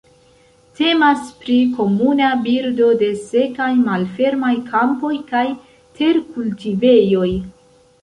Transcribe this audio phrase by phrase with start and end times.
[0.77, 5.47] Temas pri komuna birdo de sekaj malfermaj kampoj kaj
[6.03, 7.33] terkultivejoj.